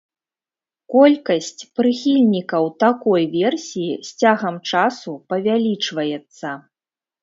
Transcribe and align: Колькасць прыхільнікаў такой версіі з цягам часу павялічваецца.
Колькасць 0.93 1.61
прыхільнікаў 1.81 2.65
такой 2.87 3.23
версіі 3.37 4.01
з 4.11 4.19
цягам 4.21 4.61
часу 4.75 5.11
павялічваецца. 5.33 6.61